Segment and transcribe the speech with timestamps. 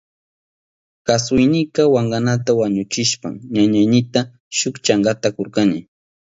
[1.05, 4.19] Kusaynika wankanata wañuchishpan ñañaynita
[4.57, 5.79] shuk chankata kurkani.